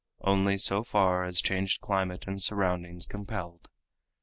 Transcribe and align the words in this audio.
Only 0.21 0.57
so 0.57 0.83
far 0.83 1.25
as 1.25 1.43
changed 1.43 1.79
climate 1.79 2.25
and 2.25 2.41
surrounding's 2.41 3.05
compelled. 3.05 3.69